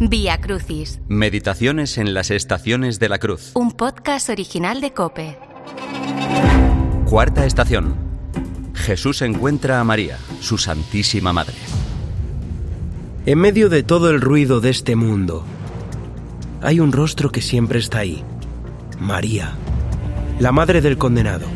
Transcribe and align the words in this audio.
Vía 0.00 0.40
Crucis, 0.40 1.00
Meditaciones 1.08 1.98
en 1.98 2.14
las 2.14 2.30
estaciones 2.30 2.98
de 2.98 3.08
la 3.08 3.18
cruz. 3.18 3.50
un 3.54 3.72
podcast 3.72 4.28
original 4.30 4.80
de 4.80 4.92
Cope. 4.92 5.36
Cuarta 7.04 7.44
estación. 7.46 7.94
Jesús 8.74 9.22
encuentra 9.22 9.80
a 9.80 9.84
María, 9.84 10.18
su 10.40 10.56
Santísima 10.56 11.32
Madre. 11.32 11.54
En 13.26 13.38
medio 13.38 13.68
de 13.68 13.82
todo 13.82 14.10
el 14.10 14.20
ruido 14.20 14.60
de 14.60 14.70
este 14.70 14.96
mundo, 14.96 15.44
hay 16.62 16.80
un 16.80 16.92
rostro 16.92 17.30
que 17.30 17.42
siempre 17.42 17.78
está 17.78 17.98
ahí. 17.98 18.22
María, 19.00 19.52
la 20.38 20.52
madre 20.52 20.80
del 20.80 20.96
condenado. 20.96 21.46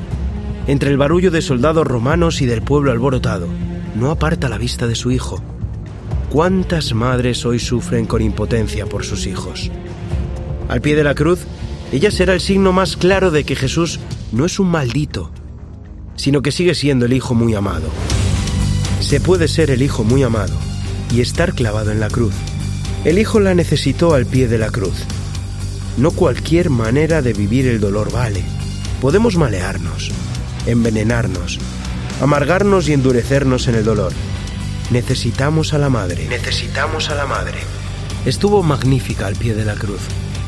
Entre 0.66 0.90
el 0.90 0.96
barullo 0.96 1.30
de 1.30 1.42
soldados 1.42 1.86
romanos 1.86 2.42
y 2.42 2.46
del 2.46 2.62
pueblo 2.62 2.90
alborotado, 2.92 3.46
no 3.94 4.10
aparta 4.10 4.48
la 4.48 4.58
vista 4.58 4.86
de 4.86 4.94
su 4.94 5.10
hijo. 5.10 5.42
¿Cuántas 6.32 6.94
madres 6.94 7.44
hoy 7.44 7.58
sufren 7.58 8.06
con 8.06 8.22
impotencia 8.22 8.86
por 8.86 9.04
sus 9.04 9.26
hijos? 9.26 9.70
Al 10.66 10.80
pie 10.80 10.96
de 10.96 11.04
la 11.04 11.14
cruz, 11.14 11.40
ella 11.92 12.10
será 12.10 12.32
el 12.32 12.40
signo 12.40 12.72
más 12.72 12.96
claro 12.96 13.30
de 13.30 13.44
que 13.44 13.54
Jesús 13.54 14.00
no 14.32 14.46
es 14.46 14.58
un 14.58 14.68
maldito, 14.68 15.30
sino 16.16 16.40
que 16.40 16.50
sigue 16.50 16.74
siendo 16.74 17.04
el 17.04 17.12
hijo 17.12 17.34
muy 17.34 17.54
amado. 17.54 17.86
Se 19.00 19.20
puede 19.20 19.46
ser 19.46 19.70
el 19.70 19.82
hijo 19.82 20.04
muy 20.04 20.22
amado 20.22 20.54
y 21.10 21.20
estar 21.20 21.52
clavado 21.52 21.92
en 21.92 22.00
la 22.00 22.08
cruz. 22.08 22.32
El 23.04 23.18
hijo 23.18 23.38
la 23.38 23.54
necesitó 23.54 24.14
al 24.14 24.24
pie 24.24 24.48
de 24.48 24.56
la 24.56 24.70
cruz. 24.70 25.04
No 25.98 26.12
cualquier 26.12 26.70
manera 26.70 27.20
de 27.20 27.34
vivir 27.34 27.66
el 27.66 27.78
dolor 27.78 28.10
vale. 28.10 28.42
Podemos 29.02 29.36
malearnos, 29.36 30.10
envenenarnos, 30.64 31.58
amargarnos 32.22 32.88
y 32.88 32.94
endurecernos 32.94 33.68
en 33.68 33.74
el 33.74 33.84
dolor. 33.84 34.14
Necesitamos 34.92 35.72
a 35.72 35.78
la 35.78 35.88
madre. 35.88 36.28
Necesitamos 36.28 37.08
a 37.08 37.14
la 37.14 37.24
madre. 37.24 37.60
Estuvo 38.26 38.62
magnífica 38.62 39.26
al 39.26 39.36
pie 39.36 39.54
de 39.54 39.64
la 39.64 39.74
cruz. 39.74 40.02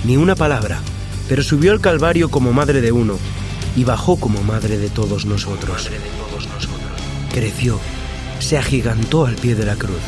Ni 0.05 0.19
una 0.19 0.35
palabra, 0.35 0.81
pero 1.31 1.43
subió 1.43 1.73
al 1.73 1.81
Calvario 1.81 2.31
como 2.31 2.53
madre 2.53 2.83
de 2.83 2.93
uno 2.93 3.17
y 3.75 3.85
bajó 3.85 4.21
como 4.21 4.43
madre 4.43 4.77
de 4.77 4.91
todos 4.91 5.25
nosotros. 5.25 5.89
Creció, 7.33 7.81
se 8.39 8.59
agigantó 8.59 9.25
al 9.25 9.37
pie 9.37 9.55
de 9.55 9.65
la 9.65 9.77
cruz. 9.77 10.03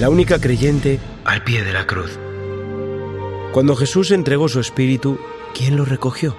La 0.00 0.08
única 0.08 0.40
creyente 0.40 0.98
al 1.26 1.44
pie 1.44 1.62
de 1.62 1.74
la 1.74 1.86
cruz. 1.86 2.18
Cuando 3.52 3.76
Jesús 3.76 4.10
entregó 4.10 4.48
su 4.48 4.58
espíritu, 4.58 5.18
¿quién 5.54 5.76
lo 5.76 5.84
recogió? 5.84 6.34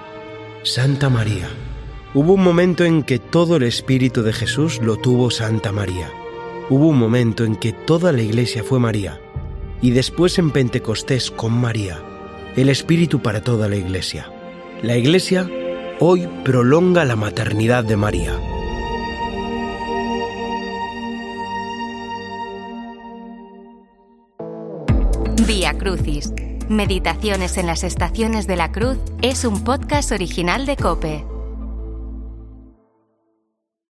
Santa 0.64 1.08
María. 1.08 1.48
Hubo 2.14 2.32
un 2.32 2.42
momento 2.42 2.84
en 2.84 3.04
que 3.04 3.20
todo 3.20 3.54
el 3.54 3.62
espíritu 3.62 4.24
de 4.24 4.32
Jesús 4.32 4.80
lo 4.82 4.96
tuvo 4.96 5.30
Santa 5.30 5.70
María. 5.70 6.10
Hubo 6.70 6.88
un 6.88 6.98
momento 6.98 7.44
en 7.44 7.56
que 7.56 7.72
toda 7.72 8.12
la 8.12 8.20
iglesia 8.20 8.62
fue 8.62 8.78
María. 8.78 9.18
Y 9.80 9.92
después 9.92 10.38
en 10.38 10.50
Pentecostés 10.50 11.30
con 11.30 11.52
María. 11.52 11.98
El 12.56 12.68
espíritu 12.68 13.20
para 13.22 13.42
toda 13.42 13.68
la 13.68 13.76
iglesia. 13.76 14.30
La 14.82 14.96
iglesia 14.96 15.48
hoy 15.98 16.28
prolonga 16.44 17.06
la 17.06 17.16
maternidad 17.16 17.84
de 17.84 17.96
María. 17.96 18.38
Vía 25.46 25.72
Crucis, 25.78 26.32
Meditaciones 26.68 27.56
en 27.56 27.66
las 27.66 27.82
estaciones 27.82 28.46
de 28.46 28.56
la 28.56 28.72
cruz 28.72 28.98
es 29.22 29.46
un 29.46 29.64
podcast 29.64 30.12
original 30.12 30.66
de 30.66 30.76
Cope. 30.76 31.37